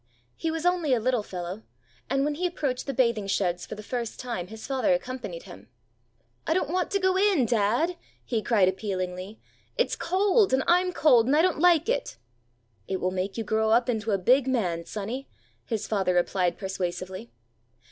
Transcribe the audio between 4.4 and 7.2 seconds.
his father accompanied him. 'I don't want to go